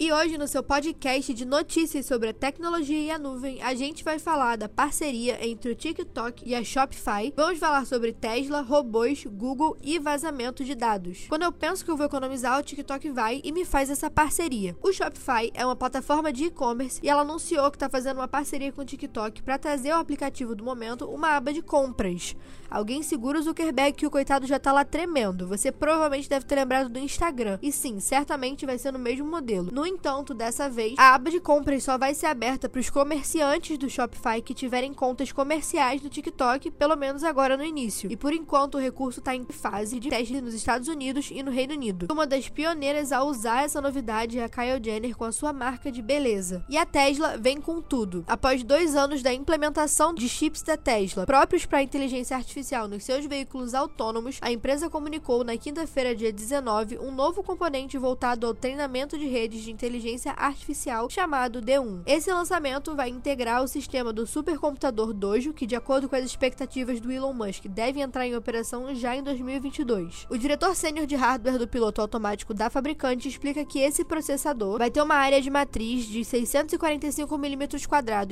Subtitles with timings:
[0.00, 4.04] E hoje, no seu podcast de notícias sobre a tecnologia e a nuvem, a gente
[4.04, 7.34] vai falar da parceria entre o TikTok e a Shopify.
[7.36, 11.26] Vamos falar sobre Tesla, robôs, Google e vazamento de dados.
[11.28, 14.76] Quando eu penso que eu vou economizar, o TikTok vai e me faz essa parceria.
[14.80, 18.70] O Shopify é uma plataforma de e-commerce e ela anunciou que está fazendo uma parceria
[18.70, 22.36] com o TikTok para trazer ao aplicativo do momento uma aba de compras.
[22.70, 25.48] Alguém segura o Zuckerberg que o coitado já tá lá tremendo.
[25.48, 27.58] Você provavelmente deve ter lembrado do Instagram.
[27.60, 29.72] E sim, certamente vai ser no mesmo modelo.
[29.72, 33.78] No entanto, dessa vez, a aba de compras só vai ser aberta para os comerciantes
[33.78, 38.10] do Shopify que tiverem contas comerciais no TikTok, pelo menos agora no início.
[38.10, 41.50] E por enquanto o recurso está em fase de teste nos Estados Unidos e no
[41.50, 42.06] Reino Unido.
[42.10, 45.90] Uma das pioneiras a usar essa novidade é a Kyle Jenner com a sua marca
[45.90, 46.64] de beleza.
[46.68, 48.24] E a Tesla vem com tudo.
[48.28, 53.04] Após dois anos da implementação de chips da Tesla próprios para inteligência artificial artificial nos
[53.04, 58.54] seus veículos autônomos, a empresa comunicou na quinta-feira, dia 19, um novo componente voltado ao
[58.54, 62.02] treinamento de redes de inteligência artificial chamado D1.
[62.04, 66.98] Esse lançamento vai integrar o sistema do supercomputador Dojo, que, de acordo com as expectativas
[67.00, 70.26] do Elon Musk, deve entrar em operação já em 2022.
[70.28, 74.90] O diretor sênior de hardware do piloto automático da fabricante explica que esse processador vai
[74.90, 77.68] ter uma área de matriz de 645 mm,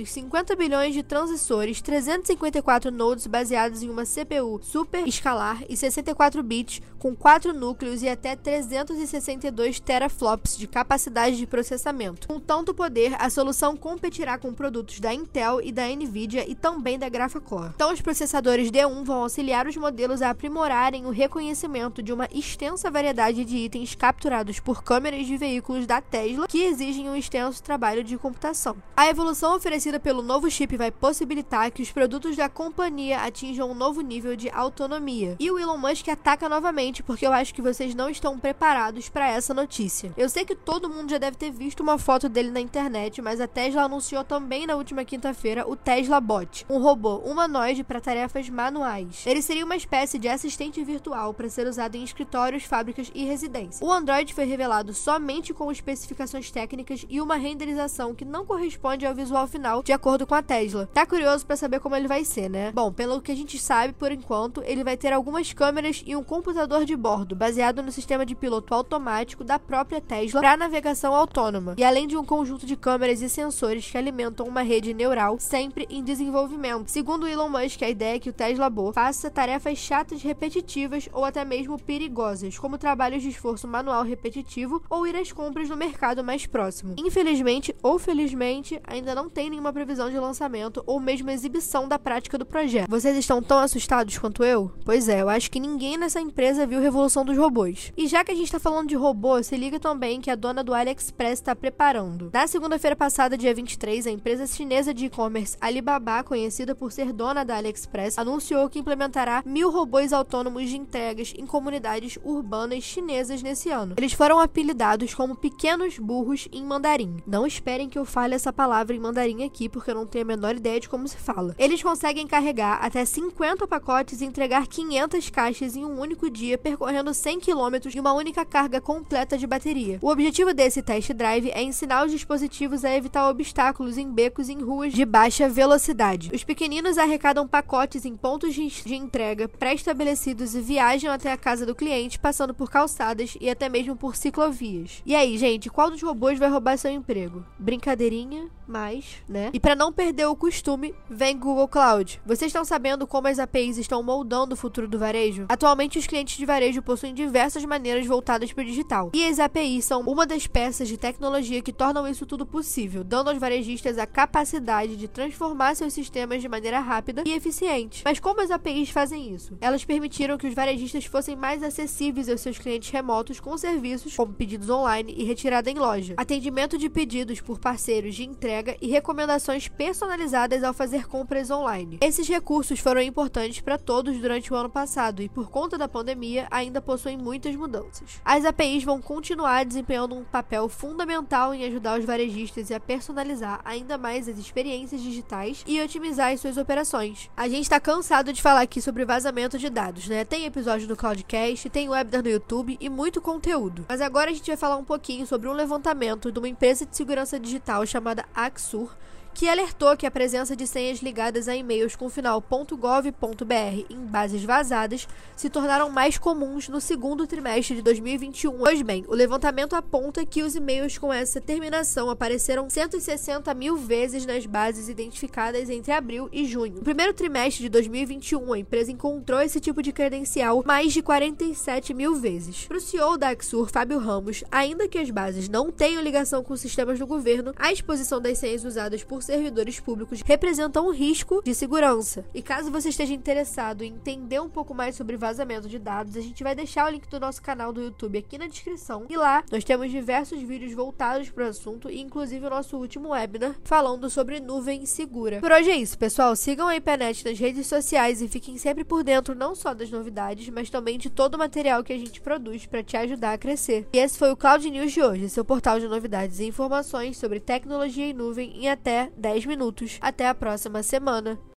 [0.04, 6.82] 50 bilhões de transistores, 354 nodes baseados em uma CPU super escalar e 64 bits
[6.98, 12.28] com 4 núcleos e até 362 teraflops de capacidade de processamento.
[12.28, 16.98] Com tanto poder, a solução competirá com produtos da Intel e da Nvidia e também
[16.98, 17.72] da Graphcore.
[17.74, 22.90] Então, os processadores D1 vão auxiliar os modelos a aprimorarem o reconhecimento de uma extensa
[22.90, 28.04] variedade de itens capturados por câmeras de veículos da Tesla que exigem um extenso trabalho
[28.04, 28.76] de computação.
[28.96, 33.74] A evolução oferecida pelo novo chip vai possibilitar que os produtos da companhia atinjam um
[33.74, 35.36] novo nível de autonomia.
[35.40, 39.28] E o Elon Musk ataca novamente porque eu acho que vocês não estão preparados para
[39.28, 40.12] essa notícia.
[40.16, 43.40] Eu sei que todo mundo já deve ter visto uma foto dele na internet, mas
[43.40, 48.48] a Tesla anunciou também na última quinta-feira o Tesla Bot, um robô humanoide para tarefas
[48.48, 49.24] manuais.
[49.26, 53.80] Ele seria uma espécie de assistente virtual para ser usado em escritórios, fábricas e residências.
[53.80, 59.14] O Android foi revelado somente com especificações técnicas e uma renderização que não corresponde ao
[59.14, 60.88] visual final, de acordo com a Tesla.
[60.92, 62.72] Tá curioso para saber como ele vai ser, né?
[62.72, 66.22] Bom, pelo que a gente sabe, por enquanto, ele vai ter algumas câmeras e um
[66.22, 71.74] computador de bordo, baseado no sistema de piloto automático da própria Tesla para navegação autônoma,
[71.76, 75.86] e além de um conjunto de câmeras e sensores que alimentam uma rede neural sempre
[75.90, 76.90] em desenvolvimento.
[76.90, 81.24] Segundo Elon Musk, a ideia é que o Tesla Bo faça tarefas chatas repetitivas ou
[81.24, 86.22] até mesmo perigosas, como trabalhos de esforço manual repetitivo ou ir às compras no mercado
[86.22, 86.94] mais próximo.
[86.98, 92.38] Infelizmente ou felizmente, ainda não tem nenhuma previsão de lançamento ou mesmo exibição da prática
[92.38, 92.88] do projeto.
[92.88, 94.70] Vocês estão tão assustados quanto eu?
[94.84, 97.92] Pois é, eu acho que ninguém nessa empresa viu Revolução dos Robôs.
[97.96, 100.62] E já que a gente tá falando de robô, se liga também que a dona
[100.62, 102.30] do AliExpress está preparando.
[102.32, 107.44] Na segunda-feira passada, dia 23, a empresa chinesa de e-commerce Alibaba, conhecida por ser dona
[107.44, 113.70] da AliExpress, anunciou que implementará mil robôs autônomos de entregas em comunidades urbanas chinesas nesse
[113.70, 113.94] ano.
[113.98, 117.18] Eles foram apelidados como pequenos burros em mandarim.
[117.26, 120.28] Não esperem que eu fale essa palavra em mandarim aqui, porque eu não tenho a
[120.28, 121.54] menor ideia de como se fala.
[121.58, 127.12] Eles conseguem carregar até 50 pacotes e entregar 500 caixas em um único dia, percorrendo
[127.12, 129.98] 100 km em uma única carga completa de bateria.
[130.00, 134.52] O objetivo desse test drive é ensinar os dispositivos a evitar obstáculos em becos e
[134.52, 136.30] em ruas de baixa velocidade.
[136.32, 141.74] Os pequeninos arrecadam pacotes em pontos de entrega pré-estabelecidos e viajam até a casa do
[141.74, 145.02] cliente, passando por calçadas e até mesmo por ciclovias.
[145.04, 147.44] E aí, gente, qual dos robôs vai roubar seu emprego?
[147.58, 149.50] Brincadeirinha, mas, né?
[149.52, 152.20] E para não perder o costume, vem Google Cloud.
[152.24, 155.46] Vocês estão sabendo como as APIs estão moldando o futuro do varejo?
[155.48, 159.10] Atualmente, os clientes de varejo possuem diversas maneiras voltadas para o digital.
[159.12, 163.30] E as APIs são uma das peças de tecnologia que tornam isso tudo possível, dando
[163.30, 168.02] aos varejistas a capacidade de transformar seus sistemas de maneira rápida e eficiente.
[168.04, 169.56] Mas como as APIs fazem isso?
[169.60, 174.32] Elas permitiram que os varejistas fossem mais acessíveis aos seus clientes remotos com serviços como
[174.32, 179.68] pedidos online e retirada em loja, atendimento de pedidos por parceiros de entrega e recomendações
[179.68, 181.98] personalizadas ao fazer compras online.
[182.00, 186.46] Esses recursos foram importantes para todos durante o ano passado e, por conta da pandemia,
[186.50, 188.20] ainda possuem muitas mudanças.
[188.24, 193.96] As APIs vão continuar desempenhando um papel fundamental em ajudar os varejistas a personalizar ainda
[193.96, 197.30] mais as experiências digitais e otimizar as suas operações.
[197.36, 200.24] A gente está cansado de falar aqui sobre vazamento de dados, né?
[200.24, 203.86] Tem episódio no Cloudcast, tem webinar no YouTube e muito conteúdo.
[203.88, 206.96] Mas agora a gente vai falar um pouquinho sobre um levantamento de uma empresa de
[206.96, 208.94] segurança digital chamada Axur
[209.36, 214.42] que alertou que a presença de senhas ligadas a e-mails com final .gov.br em bases
[214.42, 215.06] vazadas
[215.36, 218.56] se tornaram mais comuns no segundo trimestre de 2021.
[218.56, 224.24] Pois bem, o levantamento aponta que os e-mails com essa terminação apareceram 160 mil vezes
[224.24, 226.76] nas bases identificadas entre abril e junho.
[226.76, 231.92] No primeiro trimestre de 2021, a empresa encontrou esse tipo de credencial mais de 47
[231.92, 232.64] mil vezes.
[232.64, 236.56] Para o CEO da Axur, Fábio Ramos, ainda que as bases não tenham ligação com
[236.56, 241.54] sistemas do governo, a exposição das senhas usadas por servidores públicos representa um risco de
[241.54, 242.24] segurança.
[242.32, 246.20] E caso você esteja interessado em entender um pouco mais sobre vazamento de dados, a
[246.20, 249.04] gente vai deixar o link do nosso canal do YouTube aqui na descrição.
[249.08, 253.56] E lá nós temos diversos vídeos voltados para o assunto, inclusive o nosso último webinar
[253.64, 255.40] falando sobre nuvem segura.
[255.40, 256.36] Por hoje é isso, pessoal.
[256.36, 260.48] Sigam a IPNET nas redes sociais e fiquem sempre por dentro não só das novidades,
[260.48, 263.88] mas também de todo o material que a gente produz para te ajudar a crescer.
[263.92, 267.40] E esse foi o Cloud News de hoje, seu portal de novidades e informações sobre
[267.40, 269.98] tecnologia em nuvem em até 10 minutos.
[270.00, 271.38] Até a próxima semana.